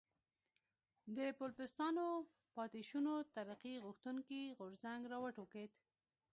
د 1.17 1.19
پوپلستانو 1.39 2.07
پاتې 2.55 2.81
شونو 2.89 3.13
ترقي 3.35 3.75
غوښتونکی 3.85 4.41
غورځنګ 4.57 5.01
را 5.11 5.17
وټوکېد. 5.23 5.71